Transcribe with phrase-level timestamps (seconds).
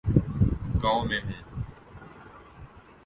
[0.83, 1.61] گاؤں میں ہوں۔